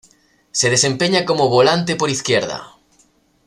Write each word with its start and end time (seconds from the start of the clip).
Se 0.51 0.71
desempeña 0.71 1.25
como 1.25 1.47
Volante 1.47 1.95
por 1.95 2.09
izquierda. 2.09 2.71